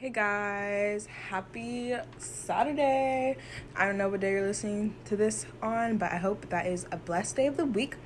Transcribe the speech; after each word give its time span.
Hey 0.00 0.08
guys, 0.08 1.04
happy 1.28 1.94
Saturday. 2.16 3.36
I 3.76 3.84
don't 3.84 3.98
know 3.98 4.08
what 4.08 4.20
day 4.20 4.30
you're 4.30 4.46
listening 4.46 4.94
to 5.04 5.14
this 5.14 5.44
on, 5.60 5.98
but 5.98 6.10
I 6.10 6.16
hope 6.16 6.48
that 6.48 6.64
is 6.64 6.86
a 6.90 6.96
blessed 6.96 7.36
day 7.36 7.46
of 7.46 7.58
the 7.58 7.66
week. 7.66 7.96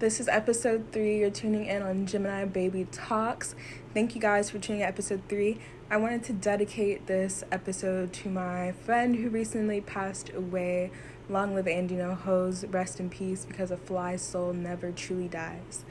This 0.00 0.18
is 0.18 0.26
episode 0.26 0.90
three. 0.90 1.20
You're 1.20 1.30
tuning 1.30 1.66
in 1.66 1.80
on 1.80 2.06
Gemini 2.06 2.44
Baby 2.44 2.88
Talks. 2.90 3.54
Thank 3.94 4.16
you 4.16 4.20
guys 4.20 4.50
for 4.50 4.58
tuning 4.58 4.80
in 4.80 4.88
episode 4.88 5.22
three. 5.28 5.60
I 5.88 5.96
wanted 5.98 6.24
to 6.24 6.32
dedicate 6.32 7.06
this 7.06 7.44
episode 7.52 8.12
to 8.14 8.28
my 8.28 8.72
friend 8.72 9.14
who 9.14 9.28
recently 9.28 9.80
passed 9.80 10.30
away. 10.34 10.90
Long 11.28 11.54
live 11.54 11.68
Andy 11.68 11.94
No 11.94 12.16
Hose, 12.16 12.64
rest 12.64 12.98
in 12.98 13.10
peace, 13.10 13.44
because 13.44 13.70
a 13.70 13.76
fly 13.76 14.16
soul 14.16 14.52
never 14.52 14.90
truly 14.90 15.28
dies. 15.28 15.84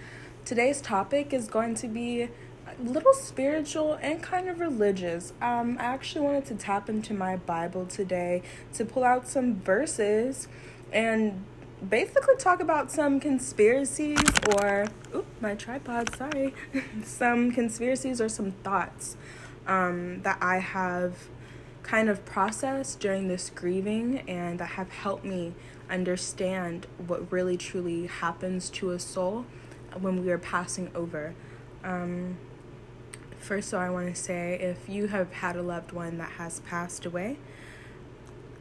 Today's 0.43 0.81
topic 0.81 1.31
is 1.31 1.47
going 1.47 1.75
to 1.75 1.87
be 1.87 2.31
little 2.79 3.13
spiritual 3.13 3.93
and 4.01 4.21
kind 4.21 4.49
of 4.49 4.59
religious. 4.59 5.33
Um, 5.41 5.77
I 5.79 5.85
actually 5.85 6.21
wanted 6.25 6.45
to 6.47 6.55
tap 6.55 6.89
into 6.89 7.13
my 7.13 7.37
Bible 7.37 7.85
today 7.85 8.43
to 8.73 8.85
pull 8.85 9.03
out 9.03 9.27
some 9.27 9.55
verses 9.55 10.47
and 10.91 11.43
basically 11.87 12.35
talk 12.37 12.59
about 12.59 12.91
some 12.91 13.19
conspiracies 13.19 14.17
or 14.53 14.87
oop, 15.13 15.25
my 15.39 15.55
tripod, 15.55 16.15
sorry. 16.15 16.53
some 17.03 17.51
conspiracies 17.51 18.19
or 18.19 18.29
some 18.29 18.51
thoughts 18.51 19.17
um, 19.67 20.21
that 20.23 20.37
I 20.41 20.59
have 20.59 21.29
kind 21.83 22.09
of 22.09 22.25
processed 22.25 22.99
during 22.99 23.27
this 23.27 23.49
grieving 23.49 24.19
and 24.27 24.59
that 24.59 24.71
have 24.71 24.91
helped 24.91 25.23
me 25.23 25.53
understand 25.89 26.85
what 27.05 27.31
really 27.31 27.55
truly 27.55 28.07
happens 28.07 28.69
to 28.69 28.91
a 28.91 28.99
soul 28.99 29.45
when 29.99 30.23
we 30.23 30.31
are 30.31 30.37
passing 30.37 30.91
over. 30.93 31.33
Um, 31.83 32.37
First, 33.39 33.69
so 33.69 33.77
I 33.77 33.89
want 33.89 34.13
to 34.13 34.21
say 34.21 34.55
if 34.59 34.89
you 34.89 35.07
have 35.07 35.31
had 35.31 35.55
a 35.55 35.61
loved 35.61 35.91
one 35.91 36.17
that 36.17 36.31
has 36.31 36.59
passed 36.61 37.05
away, 37.05 37.37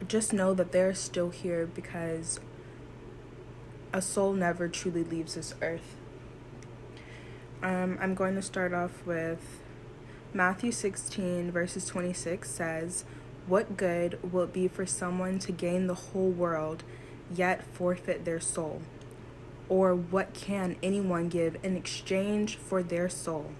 just 0.07 0.31
know 0.31 0.53
that 0.53 0.71
they're 0.71 0.93
still 0.93 1.29
here 1.29 1.65
because 1.65 2.39
a 3.91 4.01
soul 4.01 4.33
never 4.33 4.67
truly 4.67 5.03
leaves 5.03 5.35
this 5.35 5.55
earth. 5.61 5.95
Um, 7.63 7.97
I'm 7.99 8.13
going 8.13 8.35
to 8.35 8.41
start 8.41 8.73
off 8.73 9.05
with 9.05 9.61
Matthew 10.33 10.71
16, 10.71 11.51
verses 11.51 11.85
26 11.85 12.49
says, 12.49 13.05
What 13.47 13.75
good 13.75 14.19
will 14.31 14.43
it 14.43 14.53
be 14.53 14.67
for 14.67 14.85
someone 14.85 15.39
to 15.39 15.51
gain 15.51 15.87
the 15.87 15.95
whole 15.95 16.29
world, 16.29 16.83
yet 17.33 17.63
forfeit 17.73 18.25
their 18.25 18.39
soul? 18.39 18.83
Or 19.67 19.95
what 19.95 20.33
can 20.33 20.75
anyone 20.83 21.29
give 21.29 21.57
in 21.63 21.75
exchange 21.75 22.57
for 22.57 22.83
their 22.83 23.09
soul? 23.09 23.51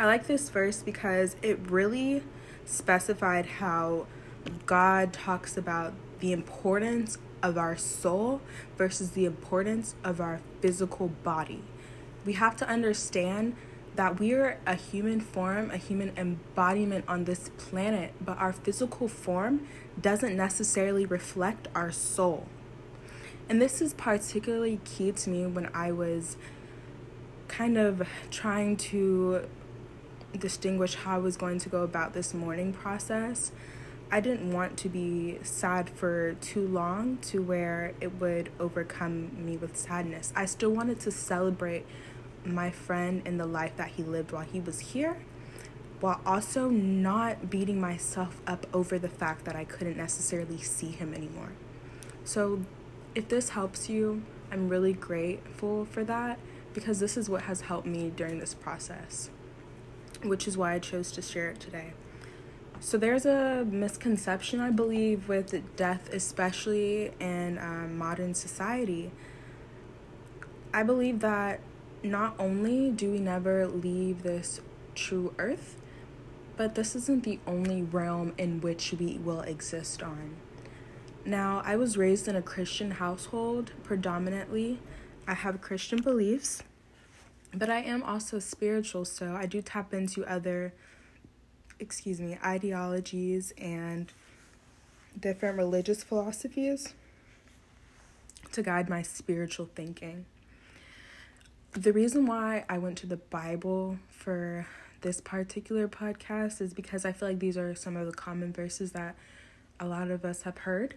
I 0.00 0.06
like 0.06 0.26
this 0.26 0.48
verse 0.48 0.82
because 0.82 1.36
it 1.42 1.58
really 1.70 2.22
specified 2.64 3.44
how 3.44 4.06
God 4.64 5.12
talks 5.12 5.58
about 5.58 5.92
the 6.20 6.32
importance 6.32 7.18
of 7.42 7.58
our 7.58 7.76
soul 7.76 8.40
versus 8.78 9.10
the 9.10 9.26
importance 9.26 9.94
of 10.02 10.18
our 10.18 10.40
physical 10.62 11.08
body. 11.08 11.62
We 12.24 12.32
have 12.32 12.56
to 12.56 12.66
understand 12.66 13.56
that 13.96 14.18
we 14.18 14.32
are 14.32 14.58
a 14.66 14.74
human 14.74 15.20
form, 15.20 15.70
a 15.70 15.76
human 15.76 16.14
embodiment 16.16 17.04
on 17.06 17.24
this 17.24 17.50
planet, 17.58 18.14
but 18.22 18.38
our 18.38 18.54
physical 18.54 19.06
form 19.06 19.66
doesn't 20.00 20.34
necessarily 20.34 21.04
reflect 21.04 21.68
our 21.74 21.92
soul. 21.92 22.46
And 23.50 23.60
this 23.60 23.82
is 23.82 23.92
particularly 23.92 24.80
key 24.82 25.12
to 25.12 25.28
me 25.28 25.44
when 25.44 25.68
I 25.74 25.92
was 25.92 26.38
kind 27.48 27.76
of 27.76 28.08
trying 28.30 28.78
to 28.78 29.46
distinguish 30.38 30.94
how 30.94 31.16
I 31.16 31.18
was 31.18 31.36
going 31.36 31.58
to 31.60 31.68
go 31.68 31.82
about 31.82 32.12
this 32.12 32.32
mourning 32.34 32.72
process. 32.72 33.52
I 34.12 34.20
didn't 34.20 34.52
want 34.52 34.76
to 34.78 34.88
be 34.88 35.38
sad 35.42 35.88
for 35.88 36.34
too 36.34 36.66
long 36.66 37.18
to 37.18 37.40
where 37.42 37.94
it 38.00 38.20
would 38.20 38.50
overcome 38.58 39.44
me 39.44 39.56
with 39.56 39.76
sadness. 39.76 40.32
I 40.34 40.46
still 40.46 40.70
wanted 40.70 40.98
to 41.00 41.10
celebrate 41.10 41.86
my 42.44 42.70
friend 42.70 43.22
and 43.24 43.38
the 43.38 43.46
life 43.46 43.76
that 43.76 43.88
he 43.90 44.02
lived 44.02 44.32
while 44.32 44.44
he 44.44 44.60
was 44.60 44.80
here, 44.80 45.18
while 46.00 46.20
also 46.26 46.68
not 46.68 47.50
beating 47.50 47.80
myself 47.80 48.40
up 48.46 48.66
over 48.72 48.98
the 48.98 49.08
fact 49.08 49.44
that 49.44 49.54
I 49.54 49.64
couldn't 49.64 49.96
necessarily 49.96 50.58
see 50.58 50.90
him 50.90 51.14
anymore. 51.14 51.52
So, 52.24 52.62
if 53.14 53.28
this 53.28 53.50
helps 53.50 53.88
you, 53.88 54.22
I'm 54.50 54.68
really 54.68 54.92
grateful 54.92 55.84
for 55.84 56.02
that 56.04 56.38
because 56.74 57.00
this 57.00 57.16
is 57.16 57.28
what 57.28 57.42
has 57.42 57.62
helped 57.62 57.86
me 57.86 58.10
during 58.14 58.38
this 58.38 58.54
process 58.54 59.30
which 60.22 60.46
is 60.46 60.56
why 60.56 60.74
I 60.74 60.78
chose 60.78 61.12
to 61.12 61.22
share 61.22 61.50
it 61.50 61.60
today. 61.60 61.92
So, 62.82 62.96
there's 62.96 63.26
a 63.26 63.66
misconception, 63.70 64.58
I 64.60 64.70
believe, 64.70 65.28
with 65.28 65.76
death, 65.76 66.08
especially 66.12 67.12
in 67.20 67.58
um, 67.58 67.98
modern 67.98 68.34
society. 68.34 69.10
I 70.72 70.82
believe 70.82 71.20
that 71.20 71.60
not 72.02 72.34
only 72.38 72.90
do 72.90 73.10
we 73.10 73.18
never 73.18 73.66
leave 73.66 74.22
this 74.22 74.60
true 74.94 75.34
earth, 75.38 75.76
but 76.56 76.74
this 76.74 76.94
isn't 76.94 77.24
the 77.24 77.38
only 77.46 77.82
realm 77.82 78.34
in 78.38 78.60
which 78.60 78.92
we 78.98 79.18
will 79.18 79.40
exist 79.40 80.02
on. 80.02 80.36
Now, 81.24 81.62
I 81.64 81.76
was 81.76 81.96
raised 81.96 82.28
in 82.28 82.36
a 82.36 82.42
Christian 82.42 82.92
household 82.92 83.72
predominantly. 83.82 84.78
I 85.26 85.34
have 85.34 85.60
Christian 85.60 86.00
beliefs. 86.00 86.62
But 87.52 87.68
I 87.68 87.80
am 87.80 88.02
also 88.02 88.38
spiritual, 88.38 89.04
so 89.04 89.34
I 89.34 89.46
do 89.46 89.60
tap 89.60 89.92
into 89.92 90.24
other, 90.24 90.72
excuse 91.78 92.20
me, 92.20 92.38
ideologies 92.44 93.52
and 93.58 94.12
different 95.18 95.56
religious 95.56 96.04
philosophies 96.04 96.94
to 98.52 98.62
guide 98.62 98.88
my 98.88 99.02
spiritual 99.02 99.68
thinking. 99.74 100.26
The 101.72 101.92
reason 101.92 102.26
why 102.26 102.64
I 102.68 102.78
went 102.78 102.98
to 102.98 103.06
the 103.06 103.16
Bible 103.16 103.98
for 104.10 104.66
this 105.02 105.20
particular 105.20 105.88
podcast 105.88 106.60
is 106.60 106.74
because 106.74 107.04
I 107.04 107.12
feel 107.12 107.28
like 107.28 107.38
these 107.38 107.56
are 107.56 107.74
some 107.74 107.96
of 107.96 108.06
the 108.06 108.12
common 108.12 108.52
verses 108.52 108.92
that 108.92 109.16
a 109.78 109.86
lot 109.86 110.10
of 110.10 110.24
us 110.24 110.42
have 110.42 110.58
heard. 110.58 110.94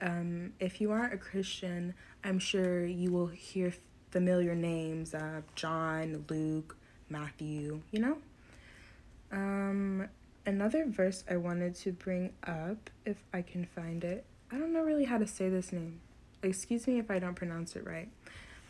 Um, 0.00 0.52
if 0.60 0.80
you 0.80 0.90
aren't 0.90 1.14
a 1.14 1.18
Christian, 1.18 1.94
I'm 2.22 2.38
sure 2.38 2.84
you 2.84 3.10
will 3.10 3.26
hear 3.28 3.74
familiar 4.14 4.54
names 4.54 5.12
uh, 5.12 5.40
John, 5.56 6.24
Luke, 6.30 6.76
Matthew, 7.08 7.80
you 7.90 7.98
know? 7.98 8.16
Um, 9.32 10.08
another 10.46 10.86
verse 10.86 11.24
I 11.28 11.36
wanted 11.36 11.74
to 11.74 11.90
bring 11.90 12.30
up, 12.46 12.90
if 13.04 13.16
I 13.32 13.42
can 13.42 13.66
find 13.66 14.04
it. 14.04 14.24
I 14.52 14.58
don't 14.58 14.72
know 14.72 14.82
really 14.82 15.06
how 15.06 15.18
to 15.18 15.26
say 15.26 15.48
this 15.48 15.72
name. 15.72 15.98
Excuse 16.44 16.86
me 16.86 17.00
if 17.00 17.10
I 17.10 17.18
don't 17.18 17.34
pronounce 17.34 17.74
it 17.74 17.84
right. 17.84 18.08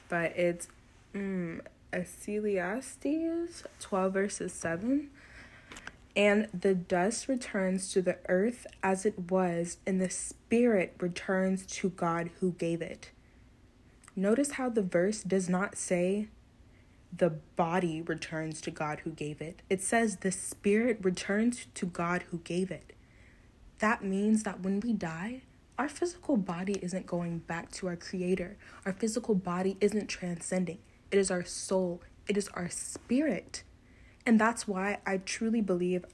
But 0.09 0.35
it's 0.35 0.69
mm, 1.15 1.61
Ecclesiastes 1.93 3.65
12 3.81 4.13
verses 4.15 4.55
7. 4.55 5.11
And 6.17 6.49
the 6.59 6.75
dust 6.75 7.29
returns 7.29 7.93
to 7.93 8.01
the 8.01 8.17
earth 8.31 8.67
as 8.83 9.05
it 9.05 9.31
was, 9.31 9.77
and 9.87 10.01
the 10.01 10.09
spirit 10.09 10.95
returns 11.01 11.67
to 11.67 11.91
God 11.91 12.31
who 12.41 12.53
gave 12.53 12.81
it. 12.81 13.11
Notice 14.17 14.53
how 14.53 14.69
the 14.69 14.83
verse 14.83 15.23
does 15.23 15.49
not 15.49 15.77
say 15.77 16.29
the 17.17 17.31
body 17.31 18.01
returns 18.01 18.61
to 18.61 18.71
God 18.71 19.01
who 19.01 19.11
gave 19.11 19.41
it. 19.41 19.63
It 19.69 19.83
says 19.83 20.17
the 20.17 20.33
spirit 20.33 20.99
returns 21.03 21.67
to 21.75 21.87
God 21.87 22.25
who 22.31 22.39
gave 22.39 22.71
it. 22.71 22.93
That 23.79 24.05
means 24.05 24.45
that 24.45 24.61
when 24.61 24.81
we 24.81 24.93
die, 24.93 25.43
our 25.79 25.89
physical 25.89 26.37
body 26.37 26.79
isn't 26.81 27.07
going 27.07 27.39
back 27.39 27.73
to 27.73 27.89
our 27.89 27.97
creator. 27.97 28.57
Our 28.87 28.93
physical 28.93 29.35
body 29.35 29.77
isn't 29.81 30.07
transcending. 30.07 30.79
It 31.11 31.19
is 31.19 31.31
our 31.31 31.45
soul, 31.45 32.01
it 32.29 32.37
is 32.37 32.49
our 32.49 32.69
spirit. 32.69 33.65
And 34.25 34.41
that's 34.41 34.67
why 34.67 34.99
I 35.05 35.19
truly 35.19 35.61
believe 35.61 36.05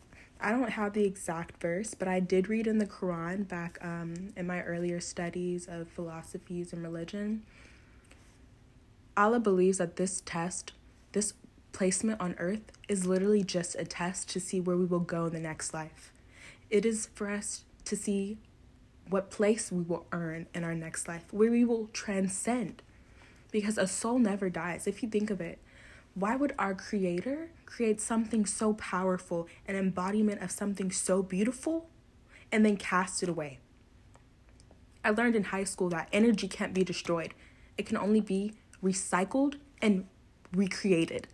I 0.40 0.52
don't 0.52 0.70
have 0.70 0.94
the 0.94 1.04
exact 1.04 1.60
verse, 1.60 1.92
but 1.92 2.08
I 2.08 2.18
did 2.18 2.48
read 2.48 2.66
in 2.66 2.78
the 2.78 2.86
Quran 2.86 3.46
back 3.46 3.78
um, 3.82 4.32
in 4.36 4.46
my 4.46 4.62
earlier 4.62 4.98
studies 4.98 5.68
of 5.68 5.88
philosophies 5.88 6.72
and 6.72 6.82
religion 6.82 7.42
Allah 9.20 9.38
believes 9.38 9.76
that 9.76 9.96
this 9.96 10.22
test, 10.24 10.72
this 11.12 11.34
placement 11.72 12.22
on 12.22 12.34
earth, 12.38 12.72
is 12.88 13.04
literally 13.04 13.44
just 13.44 13.76
a 13.78 13.84
test 13.84 14.30
to 14.30 14.40
see 14.40 14.62
where 14.62 14.78
we 14.78 14.86
will 14.86 14.98
go 14.98 15.26
in 15.26 15.34
the 15.34 15.40
next 15.40 15.74
life. 15.74 16.10
It 16.70 16.86
is 16.86 17.10
for 17.12 17.28
us 17.30 17.64
to 17.84 17.96
see 17.96 18.38
what 19.10 19.30
place 19.30 19.70
we 19.70 19.82
will 19.82 20.06
earn 20.10 20.46
in 20.54 20.64
our 20.64 20.74
next 20.74 21.06
life, 21.06 21.24
where 21.32 21.50
we 21.50 21.66
will 21.66 21.90
transcend. 21.92 22.80
Because 23.52 23.76
a 23.76 23.86
soul 23.86 24.18
never 24.18 24.48
dies. 24.48 24.86
If 24.86 25.02
you 25.02 25.10
think 25.10 25.28
of 25.28 25.42
it, 25.42 25.58
why 26.14 26.34
would 26.34 26.54
our 26.58 26.74
Creator 26.74 27.50
create 27.66 28.00
something 28.00 28.46
so 28.46 28.72
powerful, 28.72 29.48
an 29.68 29.76
embodiment 29.76 30.40
of 30.40 30.50
something 30.50 30.90
so 30.90 31.22
beautiful, 31.22 31.90
and 32.50 32.64
then 32.64 32.78
cast 32.78 33.22
it 33.22 33.28
away? 33.28 33.58
I 35.04 35.10
learned 35.10 35.36
in 35.36 35.44
high 35.44 35.64
school 35.64 35.90
that 35.90 36.08
energy 36.10 36.48
can't 36.48 36.72
be 36.72 36.84
destroyed, 36.84 37.34
it 37.76 37.84
can 37.84 37.98
only 37.98 38.22
be 38.22 38.54
recycled, 38.82 39.56
and 39.82 40.06
recreated. 40.54 41.28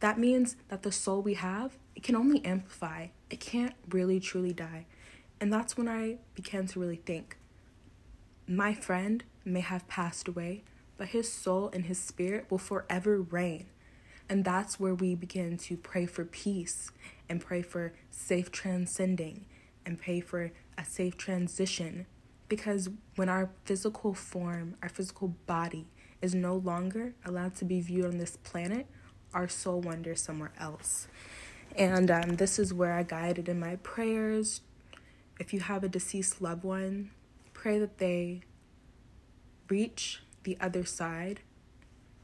That 0.00 0.18
means 0.18 0.56
that 0.68 0.82
the 0.82 0.92
soul 0.92 1.22
we 1.22 1.34
have, 1.34 1.78
it 1.94 2.02
can 2.02 2.16
only 2.16 2.44
amplify. 2.44 3.08
It 3.30 3.40
can't 3.40 3.74
really 3.88 4.20
truly 4.20 4.52
die. 4.52 4.86
And 5.40 5.52
that's 5.52 5.76
when 5.76 5.88
I 5.88 6.18
began 6.34 6.66
to 6.68 6.80
really 6.80 6.96
think 6.96 7.36
my 8.48 8.72
friend 8.72 9.24
may 9.44 9.60
have 9.60 9.88
passed 9.88 10.28
away, 10.28 10.62
but 10.96 11.08
his 11.08 11.32
soul 11.32 11.70
and 11.72 11.86
his 11.86 11.98
spirit 11.98 12.46
will 12.50 12.58
forever 12.58 13.20
reign. 13.20 13.66
And 14.28 14.44
that's 14.44 14.78
where 14.78 14.94
we 14.94 15.14
begin 15.14 15.56
to 15.58 15.76
pray 15.76 16.06
for 16.06 16.24
peace 16.24 16.90
and 17.28 17.40
pray 17.40 17.62
for 17.62 17.92
safe 18.10 18.50
transcending 18.50 19.46
and 19.84 20.00
pray 20.00 20.20
for 20.20 20.52
a 20.78 20.84
safe 20.84 21.16
transition. 21.16 22.06
Because 22.48 22.88
when 23.16 23.28
our 23.28 23.50
physical 23.64 24.14
form, 24.14 24.76
our 24.82 24.88
physical 24.88 25.28
body, 25.46 25.88
is 26.22 26.34
no 26.34 26.56
longer 26.56 27.14
allowed 27.24 27.54
to 27.56 27.64
be 27.64 27.80
viewed 27.80 28.06
on 28.06 28.18
this 28.18 28.36
planet, 28.36 28.86
our 29.34 29.48
soul 29.48 29.80
wanders 29.80 30.20
somewhere 30.20 30.52
else. 30.58 31.08
And 31.76 32.10
um, 32.10 32.36
this 32.36 32.58
is 32.58 32.72
where 32.72 32.94
I 32.94 33.02
guided 33.02 33.48
in 33.48 33.60
my 33.60 33.76
prayers. 33.76 34.62
If 35.38 35.52
you 35.52 35.60
have 35.60 35.84
a 35.84 35.88
deceased 35.88 36.40
loved 36.40 36.64
one, 36.64 37.10
pray 37.52 37.78
that 37.78 37.98
they 37.98 38.42
reach 39.68 40.22
the 40.44 40.56
other 40.60 40.84
side 40.84 41.40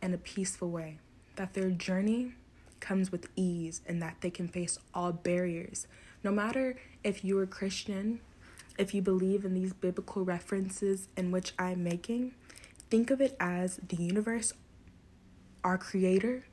in 0.00 0.14
a 0.14 0.18
peaceful 0.18 0.70
way, 0.70 0.98
that 1.36 1.54
their 1.54 1.70
journey 1.70 2.32
comes 2.80 3.12
with 3.12 3.28
ease, 3.36 3.82
and 3.86 4.00
that 4.02 4.16
they 4.20 4.30
can 4.30 4.48
face 4.48 4.78
all 4.94 5.12
barriers. 5.12 5.86
No 6.24 6.30
matter 6.32 6.76
if 7.04 7.24
you're 7.24 7.44
a 7.44 7.46
Christian, 7.48 8.20
if 8.78 8.94
you 8.94 9.02
believe 9.02 9.44
in 9.44 9.54
these 9.54 9.72
biblical 9.72 10.24
references 10.24 11.08
in 11.16 11.30
which 11.30 11.52
I'm 11.58 11.84
making, 11.84 12.34
think 12.92 13.10
of 13.10 13.22
it 13.22 13.34
as 13.40 13.80
the 13.88 13.96
universe, 13.96 14.52
our 15.64 15.78
creator, 15.78 16.44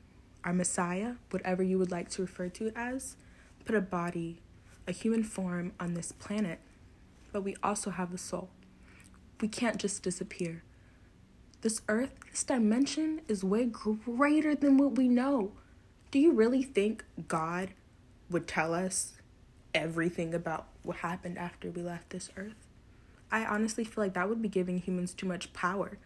our 0.42 0.54
Messiah, 0.54 1.16
whatever 1.28 1.62
you 1.62 1.78
would 1.78 1.90
like 1.90 2.08
to 2.08 2.22
refer 2.22 2.48
to 2.48 2.68
it 2.68 2.72
as, 2.74 3.16
put 3.66 3.74
a 3.74 3.80
body, 3.82 4.38
a 4.88 4.92
human 4.92 5.22
form 5.22 5.72
on 5.78 5.92
this 5.92 6.12
planet, 6.12 6.58
but 7.30 7.42
we 7.42 7.54
also 7.62 7.90
have 7.90 8.14
a 8.14 8.16
soul. 8.16 8.48
We 9.42 9.48
can't 9.48 9.76
just 9.76 10.02
disappear. 10.02 10.62
This 11.60 11.82
earth, 11.88 12.14
this 12.30 12.42
dimension 12.42 13.20
is 13.28 13.44
way 13.44 13.66
greater 13.66 14.54
than 14.54 14.78
what 14.78 14.96
we 14.96 15.08
know. 15.08 15.52
Do 16.10 16.18
you 16.18 16.32
really 16.32 16.62
think 16.62 17.04
God 17.28 17.72
would 18.30 18.48
tell 18.48 18.72
us 18.72 19.12
everything 19.74 20.32
about 20.32 20.68
what 20.84 20.96
happened 20.96 21.36
after 21.36 21.70
we 21.70 21.82
left 21.82 22.08
this 22.08 22.30
earth? 22.38 22.66
I 23.30 23.44
honestly 23.44 23.84
feel 23.84 24.04
like 24.04 24.14
that 24.14 24.30
would 24.30 24.40
be 24.40 24.48
giving 24.48 24.78
humans 24.78 25.12
too 25.12 25.26
much 25.26 25.52
power. 25.52 25.98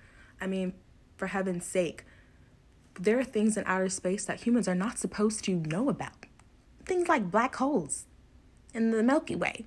I 0.45 0.47
mean, 0.47 0.75
for 1.17 1.29
heaven's 1.29 1.65
sake, 1.65 2.05
there 3.01 3.19
are 3.19 3.25
things 3.25 3.57
in 3.57 3.65
outer 3.67 3.89
space 3.89 4.27
that 4.27 4.43
humans 4.43 4.69
are 4.69 4.75
not 4.75 4.99
supposed 4.99 5.43
to 5.45 5.55
know 5.55 5.89
about. 5.89 6.27
Things 6.85 7.09
like 7.09 7.31
black 7.31 7.57
holes 7.57 8.05
in 8.75 8.91
the 8.91 9.03
Milky 9.03 9.35
Way. 9.35 9.65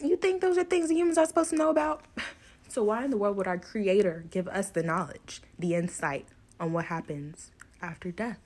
You 0.00 0.16
think 0.16 0.40
those 0.40 0.56
are 0.56 0.62
things 0.62 0.88
that 0.88 0.94
humans 0.94 1.18
are 1.18 1.26
supposed 1.26 1.50
to 1.50 1.56
know 1.56 1.70
about? 1.70 2.04
So, 2.68 2.82
why 2.82 3.04
in 3.04 3.10
the 3.10 3.18
world 3.18 3.36
would 3.36 3.46
our 3.46 3.58
Creator 3.58 4.24
give 4.30 4.48
us 4.48 4.70
the 4.70 4.82
knowledge, 4.82 5.42
the 5.58 5.74
insight 5.74 6.24
on 6.58 6.72
what 6.72 6.86
happens 6.86 7.50
after 7.82 8.10
death? 8.10 8.40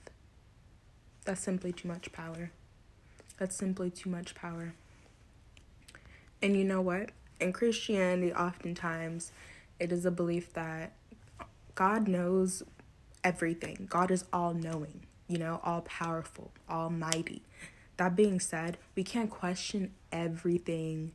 That's 1.23 1.39
simply 1.39 1.71
too 1.71 1.87
much 1.87 2.11
power. 2.11 2.51
That's 3.39 3.55
simply 3.55 3.89
too 3.89 4.09
much 4.09 4.35
power. 4.35 4.73
And 6.41 6.57
you 6.57 6.65
know 6.65 6.81
what? 6.81 7.11
In 7.39 7.53
Christianity, 7.53 8.33
oftentimes, 8.33 9.31
it 9.79 9.93
is 9.93 10.05
a 10.05 10.11
belief 10.11 10.51
that 10.51 10.91
God 11.77 12.07
knows 12.07 12.63
everything. 13.23 13.85
God 13.87 14.09
is 14.09 14.25
all 14.33 14.55
knowing, 14.55 15.01
you 15.27 15.37
know, 15.37 15.61
all 15.63 15.81
powerful, 15.81 16.49
almighty. 16.67 17.43
That 17.97 18.15
being 18.15 18.39
said, 18.39 18.79
we 18.95 19.03
can't 19.03 19.29
question 19.29 19.93
everything 20.11 21.11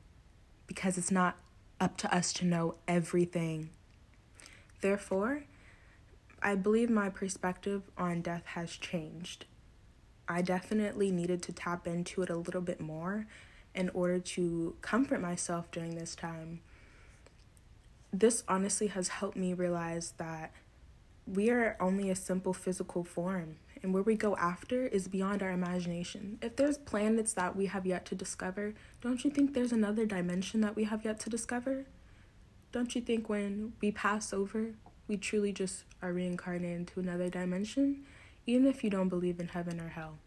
because 0.68 0.96
it's 0.96 1.10
not 1.10 1.36
up 1.80 1.96
to 1.96 2.14
us 2.14 2.32
to 2.34 2.46
know 2.46 2.76
everything. 2.86 3.70
Therefore, 4.82 5.42
I 6.40 6.54
believe 6.54 6.90
my 6.90 7.08
perspective 7.08 7.82
on 7.98 8.20
death 8.20 8.46
has 8.46 8.70
changed. 8.70 9.46
I 10.28 10.42
definitely 10.42 11.10
needed 11.10 11.42
to 11.42 11.52
tap 11.52 11.88
into 11.88 12.22
it 12.22 12.30
a 12.30 12.36
little 12.36 12.60
bit 12.60 12.80
more 12.80 13.26
in 13.74 13.88
order 13.88 14.20
to 14.20 14.76
comfort 14.80 15.20
myself 15.20 15.72
during 15.72 15.96
this 15.96 16.14
time. 16.14 16.60
This 18.12 18.44
honestly 18.46 18.88
has 18.88 19.08
helped 19.08 19.38
me 19.38 19.54
realize 19.54 20.12
that 20.18 20.52
we 21.26 21.48
are 21.50 21.76
only 21.80 22.10
a 22.10 22.14
simple 22.14 22.52
physical 22.52 23.04
form, 23.04 23.56
and 23.82 23.94
where 23.94 24.02
we 24.02 24.16
go 24.16 24.36
after 24.36 24.86
is 24.86 25.08
beyond 25.08 25.42
our 25.42 25.50
imagination. 25.50 26.38
If 26.42 26.56
there's 26.56 26.76
planets 26.76 27.32
that 27.34 27.56
we 27.56 27.66
have 27.66 27.86
yet 27.86 28.04
to 28.06 28.14
discover, 28.14 28.74
don't 29.00 29.24
you 29.24 29.30
think 29.30 29.54
there's 29.54 29.72
another 29.72 30.04
dimension 30.04 30.60
that 30.60 30.76
we 30.76 30.84
have 30.84 31.04
yet 31.04 31.20
to 31.20 31.30
discover? 31.30 31.86
Don't 32.70 32.94
you 32.94 33.00
think 33.00 33.28
when 33.28 33.72
we 33.80 33.90
pass 33.92 34.32
over, 34.32 34.74
we 35.08 35.16
truly 35.16 35.52
just 35.52 35.84
are 36.02 36.12
reincarnated 36.12 36.76
into 36.76 37.00
another 37.00 37.28
dimension? 37.30 38.04
Even 38.46 38.66
if 38.66 38.84
you 38.84 38.90
don't 38.90 39.08
believe 39.08 39.40
in 39.40 39.48
heaven 39.48 39.80
or 39.80 39.88
hell, 39.88 40.18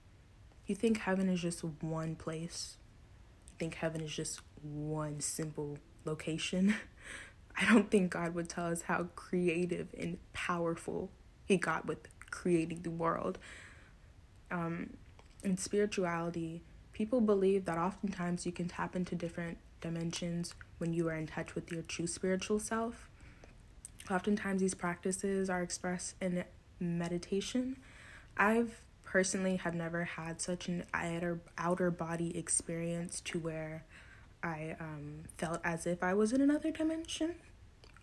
you 0.65 0.75
think 0.75 0.99
heaven 0.99 1.29
is 1.29 1.41
just 1.41 1.63
one 1.63 2.15
place? 2.15 2.77
You 3.51 3.55
think 3.59 3.75
heaven 3.75 4.01
is 4.01 4.15
just 4.15 4.41
one 4.61 5.19
simple 5.19 5.77
location? 6.03 6.75
I 7.59 7.65
don't 7.71 7.89
think 7.89 8.11
God 8.11 8.35
would 8.35 8.49
tell 8.49 8.67
us 8.67 8.83
how 8.83 9.07
creative 9.15 9.87
and 9.97 10.17
powerful 10.33 11.09
He 11.45 11.57
got 11.57 11.85
with 11.85 11.99
creating 12.31 12.81
the 12.81 12.91
world. 12.91 13.37
Um, 14.51 14.91
in 15.43 15.57
spirituality, 15.57 16.61
people 16.91 17.21
believe 17.21 17.65
that 17.65 17.77
oftentimes 17.77 18.45
you 18.45 18.51
can 18.51 18.67
tap 18.67 18.95
into 18.95 19.15
different 19.15 19.57
dimensions 19.81 20.53
when 20.79 20.93
you 20.93 21.07
are 21.07 21.15
in 21.15 21.27
touch 21.27 21.55
with 21.55 21.71
your 21.71 21.81
true 21.83 22.07
spiritual 22.07 22.59
self. 22.59 23.09
Oftentimes, 24.09 24.61
these 24.61 24.73
practices 24.73 25.49
are 25.49 25.61
expressed 25.61 26.15
in 26.21 26.43
meditation. 26.79 27.77
I've 28.37 28.81
personally 29.03 29.55
have 29.57 29.73
never 29.73 30.03
had 30.03 30.41
such 30.41 30.67
an 30.67 30.83
outer 30.93 31.39
outer 31.57 31.89
body 31.89 32.37
experience 32.37 33.21
to 33.21 33.39
where 33.39 33.85
I 34.43 34.75
um, 34.79 35.23
felt 35.37 35.61
as 35.63 35.87
if 35.87 36.03
I 36.03 36.13
was 36.13 36.33
in 36.33 36.41
another 36.41 36.71
dimension. 36.71 37.35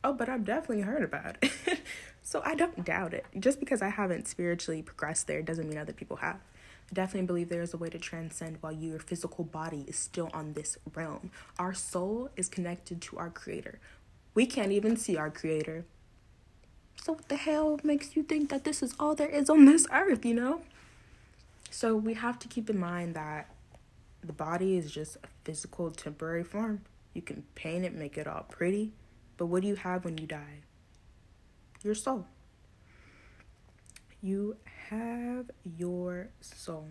Oh, 0.05 0.13
but 0.13 0.29
I've 0.29 0.45
definitely 0.45 0.83
heard 0.83 1.03
about 1.03 1.37
it. 1.43 1.53
so 2.23 2.43
I 2.45 2.55
don't 2.55 2.85
doubt 2.85 3.15
it. 3.15 3.25
Just 3.39 3.61
because 3.61 3.83
I 3.83 3.89
haven't 3.89 4.27
spiritually 4.27 4.83
progressed 4.83 5.27
there 5.27 5.43
doesn't 5.43 5.69
mean 5.69 5.79
other 5.79 5.93
people 5.93 6.17
have. 6.17 6.37
I 6.91 6.95
definitely 6.95 7.27
believe 7.27 7.49
there 7.49 7.63
is 7.63 7.73
a 7.73 7.77
way 7.77 7.89
to 7.91 7.99
transcend 7.99 8.59
while 8.61 8.73
your 8.73 8.99
physical 8.99 9.45
body 9.45 9.85
is 9.87 9.97
still 9.97 10.29
on 10.35 10.55
this 10.55 10.77
realm. 10.95 11.31
Our 11.59 11.73
soul 11.73 12.31
is 12.37 12.49
connected 12.49 13.01
to 13.03 13.19
our 13.19 13.31
creator. 13.31 13.79
We 14.35 14.47
can't 14.47 14.73
even 14.73 14.97
see 14.97 15.17
our 15.17 15.31
creator. 15.31 15.85
So 16.97 17.13
what 17.13 17.29
the 17.29 17.37
hell 17.37 17.79
makes 17.83 18.17
you 18.17 18.23
think 18.23 18.51
that 18.51 18.65
this 18.65 18.83
is 18.83 18.95
all 18.99 19.15
there 19.15 19.29
is 19.29 19.49
on 19.49 19.65
this 19.65 19.87
earth, 19.93 20.25
you 20.25 20.35
know? 20.35 20.63
So 21.71 21.97
we 21.97 22.15
have 22.15 22.39
to 22.41 22.49
keep 22.49 22.69
in 22.69 22.79
mind 22.79 23.15
that 23.15 23.49
the 24.23 24.33
body 24.33 24.77
is 24.77 24.93
just 24.93 25.17
a 25.17 25.29
physical 25.45 25.91
temporary 25.91 26.45
form. 26.45 26.83
You 27.15 27.23
can 27.23 27.45
paint 27.55 27.85
it, 27.85 27.95
make 27.95 28.17
it 28.17 28.27
all 28.27 28.47
pretty, 28.49 28.93
but 29.37 29.47
what 29.47 29.63
do 29.63 29.69
you 29.69 29.77
have 29.77 30.05
when 30.05 30.19
you 30.19 30.27
die? 30.27 30.61
Your 31.83 31.95
soul. 31.95 32.27
You 34.21 34.57
have 34.91 35.51
your 35.65 36.29
soul. 36.41 36.89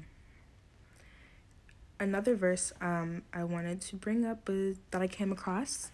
Another 1.99 2.35
verse 2.35 2.73
um, 2.81 3.21
I 3.33 3.43
wanted 3.43 3.79
to 3.81 3.95
bring 3.95 4.25
up 4.25 4.45
that 4.45 5.01
I 5.01 5.07
came 5.07 5.31
across 5.31 5.91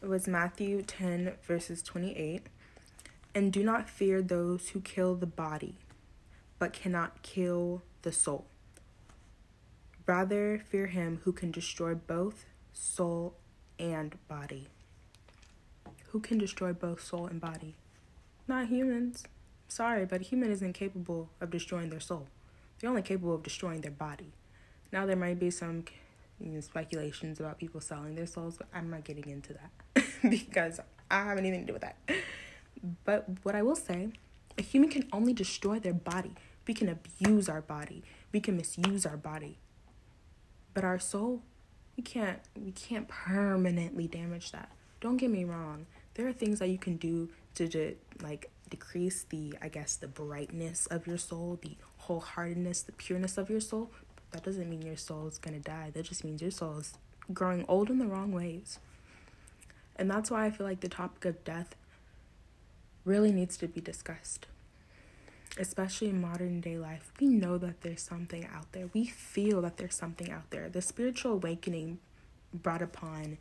was 0.00 0.28
Matthew 0.28 0.82
10, 0.82 1.34
verses 1.46 1.82
28. 1.82 2.46
And 3.34 3.52
do 3.52 3.62
not 3.62 3.90
fear 3.90 4.22
those 4.22 4.70
who 4.70 4.80
kill 4.80 5.14
the 5.14 5.26
body, 5.26 5.74
but 6.58 6.72
cannot 6.72 7.22
kill 7.22 7.82
the 8.02 8.12
soul. 8.12 8.46
Rather, 10.06 10.62
fear 10.70 10.86
him 10.86 11.20
who 11.24 11.32
can 11.32 11.50
destroy 11.50 11.94
both 11.94 12.46
soul 12.72 13.34
and 13.78 14.16
body 14.26 14.68
who 16.08 16.20
can 16.20 16.38
destroy 16.38 16.72
both 16.72 17.02
soul 17.02 17.26
and 17.26 17.40
body? 17.40 17.74
Not 18.46 18.68
humans. 18.68 19.24
Sorry, 19.68 20.06
but 20.06 20.22
a 20.22 20.24
human 20.24 20.50
isn't 20.50 20.72
capable 20.72 21.28
of 21.40 21.50
destroying 21.50 21.90
their 21.90 22.00
soul. 22.00 22.28
They're 22.80 22.88
only 22.88 23.02
capable 23.02 23.34
of 23.34 23.42
destroying 23.42 23.82
their 23.82 23.90
body. 23.90 24.32
Now, 24.90 25.04
there 25.04 25.16
might 25.16 25.38
be 25.38 25.50
some 25.50 25.84
you 26.40 26.52
know, 26.52 26.60
speculations 26.60 27.40
about 27.40 27.58
people 27.58 27.80
selling 27.80 28.14
their 28.14 28.26
souls, 28.26 28.56
but 28.56 28.68
I'm 28.72 28.90
not 28.90 29.04
getting 29.04 29.28
into 29.28 29.54
that 29.54 30.04
because 30.30 30.80
I 31.10 31.24
have 31.24 31.36
anything 31.36 31.60
to 31.60 31.66
do 31.66 31.72
with 31.74 31.82
that. 31.82 31.96
But 33.04 33.26
what 33.42 33.54
I 33.54 33.62
will 33.62 33.76
say, 33.76 34.10
a 34.56 34.62
human 34.62 34.88
can 34.88 35.08
only 35.12 35.34
destroy 35.34 35.78
their 35.78 35.92
body. 35.92 36.34
We 36.66 36.72
can 36.72 36.88
abuse 36.88 37.48
our 37.48 37.60
body. 37.60 38.02
We 38.32 38.40
can 38.40 38.56
misuse 38.56 39.04
our 39.04 39.16
body. 39.16 39.58
But 40.72 40.84
our 40.84 40.98
soul, 40.98 41.42
we 41.96 42.02
can't 42.02 42.38
we 42.56 42.70
can't 42.72 43.08
permanently 43.08 44.06
damage 44.06 44.52
that. 44.52 44.70
Don't 45.00 45.16
get 45.16 45.30
me 45.30 45.44
wrong 45.44 45.86
there 46.18 46.28
are 46.28 46.32
things 46.32 46.58
that 46.58 46.68
you 46.68 46.76
can 46.78 46.98
do 46.98 47.30
to 47.54 47.66
just 47.66 47.96
like 48.22 48.50
decrease 48.68 49.24
the 49.30 49.54
i 49.62 49.68
guess 49.68 49.96
the 49.96 50.06
brightness 50.06 50.86
of 50.88 51.06
your 51.06 51.16
soul 51.16 51.58
the 51.62 51.74
wholeheartedness 52.02 52.84
the 52.84 52.92
pureness 52.92 53.38
of 53.38 53.48
your 53.48 53.60
soul 53.60 53.90
that 54.30 54.44
doesn't 54.44 54.68
mean 54.68 54.82
your 54.82 54.96
soul 54.96 55.26
is 55.26 55.38
going 55.38 55.60
to 55.60 55.70
die. 55.70 55.90
That 55.94 56.04
just 56.04 56.24
means 56.24 56.42
your 56.42 56.50
soul 56.50 56.78
is 56.78 56.92
growing 57.32 57.64
old 57.68 57.90
in 57.90 57.98
the 57.98 58.06
wrong 58.06 58.32
ways. 58.32 58.78
And 59.96 60.10
that's 60.10 60.30
why 60.30 60.44
I 60.44 60.50
feel 60.50 60.66
like 60.66 60.80
the 60.80 60.88
topic 60.88 61.24
of 61.24 61.44
death 61.44 61.74
really 63.04 63.32
needs 63.32 63.56
to 63.58 63.66
be 63.66 63.80
discussed. 63.80 64.46
Especially 65.58 66.08
in 66.08 66.20
modern 66.20 66.60
day 66.60 66.78
life, 66.78 67.10
we 67.20 67.26
know 67.26 67.58
that 67.58 67.80
there's 67.80 68.02
something 68.02 68.46
out 68.46 68.70
there. 68.72 68.90
We 68.92 69.06
feel 69.06 69.62
that 69.62 69.78
there's 69.78 69.96
something 69.96 70.30
out 70.30 70.50
there. 70.50 70.68
The 70.68 70.82
spiritual 70.82 71.32
awakening 71.32 71.98
brought 72.52 72.82
upon 72.82 73.38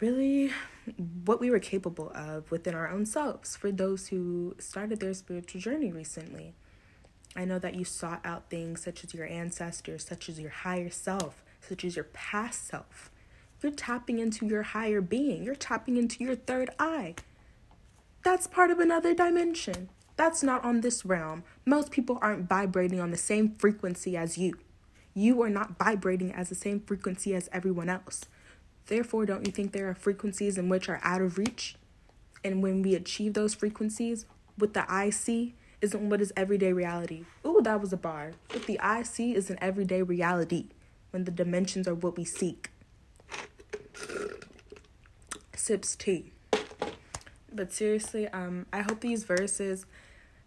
really 0.00 0.50
what 1.28 1.40
we 1.40 1.50
were 1.50 1.58
capable 1.58 2.10
of 2.14 2.50
within 2.50 2.74
our 2.74 2.88
own 2.88 3.04
selves 3.04 3.54
for 3.54 3.70
those 3.70 4.08
who 4.08 4.56
started 4.58 4.98
their 4.98 5.12
spiritual 5.12 5.60
journey 5.60 5.92
recently. 5.92 6.54
I 7.36 7.44
know 7.44 7.58
that 7.58 7.74
you 7.74 7.84
sought 7.84 8.24
out 8.24 8.48
things 8.48 8.82
such 8.82 9.04
as 9.04 9.12
your 9.12 9.26
ancestors, 9.26 10.06
such 10.06 10.30
as 10.30 10.40
your 10.40 10.48
higher 10.48 10.88
self, 10.88 11.44
such 11.60 11.84
as 11.84 11.96
your 11.96 12.06
past 12.14 12.66
self. 12.66 13.10
You're 13.62 13.72
tapping 13.72 14.18
into 14.18 14.46
your 14.46 14.62
higher 14.62 15.02
being, 15.02 15.44
you're 15.44 15.54
tapping 15.54 15.98
into 15.98 16.24
your 16.24 16.34
third 16.34 16.70
eye. 16.78 17.14
That's 18.24 18.46
part 18.46 18.70
of 18.70 18.78
another 18.78 19.14
dimension. 19.14 19.90
That's 20.16 20.42
not 20.42 20.64
on 20.64 20.80
this 20.80 21.04
realm. 21.04 21.44
Most 21.66 21.90
people 21.90 22.18
aren't 22.22 22.48
vibrating 22.48 23.00
on 23.00 23.10
the 23.10 23.18
same 23.18 23.54
frequency 23.58 24.16
as 24.16 24.38
you. 24.38 24.54
You 25.12 25.42
are 25.42 25.50
not 25.50 25.76
vibrating 25.78 26.32
as 26.32 26.48
the 26.48 26.54
same 26.54 26.80
frequency 26.80 27.34
as 27.34 27.50
everyone 27.52 27.90
else. 27.90 28.24
Therefore, 28.88 29.26
don't 29.26 29.46
you 29.46 29.52
think 29.52 29.72
there 29.72 29.88
are 29.88 29.94
frequencies 29.94 30.56
in 30.56 30.70
which 30.70 30.88
are 30.88 31.00
out 31.02 31.20
of 31.20 31.36
reach? 31.36 31.76
And 32.42 32.62
when 32.62 32.80
we 32.82 32.94
achieve 32.94 33.34
those 33.34 33.54
frequencies, 33.54 34.24
what 34.56 34.72
the 34.72 34.90
eye 34.90 35.10
see 35.10 35.54
isn't 35.82 36.08
what 36.08 36.22
is 36.22 36.32
everyday 36.36 36.72
reality. 36.72 37.24
Ooh, 37.46 37.60
that 37.62 37.80
was 37.80 37.92
a 37.92 37.98
bar. 37.98 38.32
What 38.50 38.66
the 38.66 38.80
eye 38.80 39.02
see 39.02 39.34
is 39.34 39.50
an 39.50 39.58
everyday 39.60 40.02
reality 40.02 40.68
when 41.10 41.24
the 41.24 41.30
dimensions 41.30 41.86
are 41.86 41.94
what 41.94 42.16
we 42.16 42.24
seek. 42.24 42.70
Sips 45.54 45.94
tea. 45.94 46.32
But 47.52 47.72
seriously, 47.72 48.26
um, 48.28 48.64
I 48.72 48.80
hope 48.80 49.00
these 49.00 49.24
verses 49.24 49.84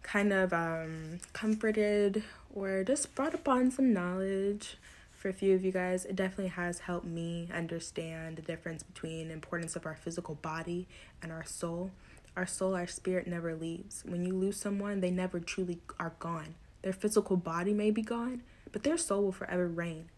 kind 0.02 0.34
of 0.34 0.52
um, 0.52 1.20
comforted 1.34 2.24
or 2.54 2.84
just 2.84 3.14
brought 3.14 3.36
upon 3.36 3.70
some 3.70 3.94
knowledge 3.94 4.78
for 5.22 5.30
a 5.30 5.34
few 5.34 5.54
of 5.54 5.64
you 5.64 5.72
guys, 5.72 6.04
it 6.04 6.16
definitely 6.16 6.48
has 6.48 6.80
helped 6.80 7.06
me 7.06 7.48
understand 7.54 8.38
the 8.38 8.42
difference 8.42 8.82
between 8.82 9.30
importance 9.30 9.76
of 9.76 9.86
our 9.86 9.94
physical 9.94 10.34
body 10.34 10.88
and 11.22 11.32
our 11.32 11.46
soul. 11.46 11.92
Our 12.36 12.48
soul, 12.48 12.74
our 12.74 12.88
spirit 12.88 13.28
never 13.28 13.54
leaves. 13.54 14.02
When 14.04 14.26
you 14.26 14.34
lose 14.34 14.58
someone, 14.58 15.00
they 15.00 15.12
never 15.12 15.40
truly 15.40 15.78
are 16.00 16.14
gone. 16.18 16.56
Their 16.82 16.92
physical 16.92 17.38
body 17.38 17.72
may 17.72 17.92
be 17.92 18.02
gone, 18.02 18.42
but 18.72 18.82
their 18.82 18.98
soul 18.98 19.26
will 19.26 19.32
forever 19.32 19.68
reign. 19.68 20.10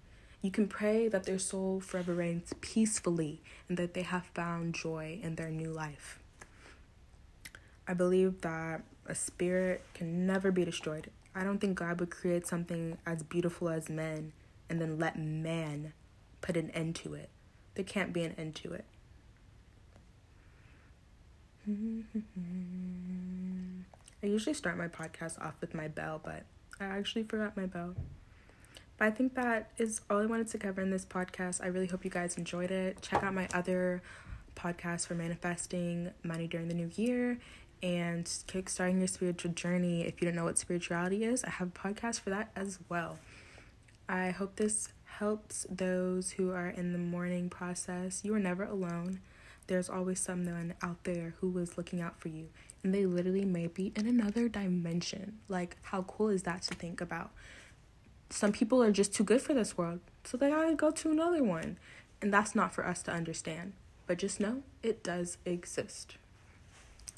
You 0.41 0.51
can 0.51 0.69
pray 0.69 1.10
that 1.10 1.25
their 1.25 1.39
soul 1.39 1.81
forever 1.81 2.13
reigns 2.13 2.53
peacefully 2.62 3.41
and 3.67 3.77
that 3.77 3.95
they 3.95 4.03
have 4.03 4.27
found 4.27 4.74
joy 4.74 5.19
in 5.22 5.36
their 5.36 5.50
new 5.50 5.72
life. 5.72 6.17
I 7.86 7.93
believe 7.93 8.39
that 8.39 8.83
a 9.05 9.15
spirit 9.15 9.83
can 9.93 10.25
never 10.25 10.50
be 10.50 10.63
destroyed. 10.63 11.12
I 11.36 11.43
don't 11.43 11.60
think 11.60 11.77
God 11.77 12.00
would 12.00 12.10
create 12.10 12.48
something 12.48 12.98
as 13.05 13.22
beautiful 13.22 13.67
as 13.67 13.89
men 13.89 14.31
and 14.74 14.82
then 14.82 14.98
let 14.98 15.20
man 15.20 15.94
put 16.42 16.58
an 16.58 16.72
end 16.72 16.96
to 16.96 17.13
it. 17.13 17.30
There 17.75 17.86
can't 17.86 18.12
be 18.12 18.24
an 18.24 18.34
end 18.39 18.56
to 18.56 18.74
it. 18.74 18.86
I 24.24 24.25
usually 24.25 24.56
start 24.56 24.75
my 24.75 24.88
podcast 24.88 25.39
off 25.39 25.53
with 25.62 25.75
my 25.75 25.88
bell, 25.88 26.20
but 26.24 26.46
I 26.80 26.86
actually 26.86 27.22
forgot 27.22 27.56
my 27.56 27.68
bell. 27.68 27.94
But 28.98 29.10
I 29.10 29.12
think 29.12 29.36
that 29.36 29.70
is 29.77 30.01
all 30.10 30.24
I 30.24 30.25
wanted 30.25 30.48
to 30.48 30.58
cover 30.58 30.82
in 30.82 30.89
this 30.89 31.06
podcast. 31.06 31.63
I 31.63 31.68
really 31.68 31.86
hope 31.86 32.03
you 32.03 32.10
guys 32.10 32.36
enjoyed 32.36 32.72
it. 32.72 33.00
Check 33.03 33.22
out 33.22 33.36
my 33.36 33.48
other 33.53 34.01
podcast 34.56 35.06
for 35.06 35.13
manifesting 35.13 36.10
money 36.24 36.48
during 36.48 36.68
the 36.68 36.74
new 36.74 36.89
year 36.96 37.38
and 37.84 38.25
kickstarting 38.25 38.98
your 38.98 39.08
spiritual 39.08 39.51
journey. 39.51 40.01
If 40.01 40.20
you 40.20 40.25
don't 40.25 40.36
know 40.36 40.46
what 40.46 40.58
spirituality 40.58 41.25
is, 41.25 41.44
I 41.44 41.51
have 41.51 41.68
a 41.68 41.72
podcast 41.72 42.22
for 42.22 42.32
that 42.32 42.50
as 42.56 42.80
well. 42.89 43.20
I 44.07 44.31
hope 44.31 44.55
this 44.55 44.89
helps 45.05 45.65
those 45.69 46.31
who 46.31 46.51
are 46.51 46.69
in 46.69 46.91
the 46.91 47.00
mourning 47.00 47.50
process. 47.50 48.22
You 48.24 48.33
are 48.36 48.39
never 48.39 48.63
alone. 48.63 49.19
There's 49.67 49.89
always 49.89 50.19
someone 50.19 50.74
out 50.81 51.03
there 51.03 51.36
who 51.39 51.57
is 51.60 51.77
looking 51.77 52.01
out 52.01 52.19
for 52.19 52.27
you, 52.27 52.50
and 52.83 52.93
they 52.93 53.05
literally 53.05 53.45
may 53.45 53.67
be 53.67 53.93
in 53.95 54.07
another 54.07 54.50
dimension. 54.50 55.39
Like, 55.48 55.77
how 55.83 56.01
cool 56.03 56.29
is 56.29 56.43
that 56.43 56.63
to 56.63 56.75
think 56.75 57.00
about? 57.00 57.31
Some 58.29 58.51
people 58.51 58.83
are 58.83 58.91
just 58.91 59.13
too 59.13 59.24
good 59.24 59.41
for 59.41 59.53
this 59.53 59.77
world, 59.77 60.00
so 60.24 60.36
they 60.36 60.50
gotta 60.50 60.75
go 60.75 60.91
to 60.91 61.12
another 61.12 61.43
one. 61.43 61.77
And 62.22 62.33
that's 62.33 62.55
not 62.55 62.74
for 62.74 62.86
us 62.86 63.03
to 63.03 63.12
understand. 63.12 63.74
But 64.07 64.17
just 64.17 64.39
know 64.39 64.63
it 64.81 65.03
does 65.03 65.38
exist. 65.45 66.17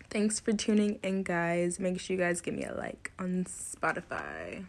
Thanks 0.09 0.39
for 0.39 0.53
tuning 0.53 0.99
in, 1.01 1.23
guys. 1.23 1.79
Make 1.79 1.99
sure 1.99 2.15
you 2.15 2.21
guys 2.21 2.41
give 2.41 2.53
me 2.53 2.63
a 2.63 2.73
like 2.73 3.11
on 3.17 3.45
Spotify. 3.45 4.65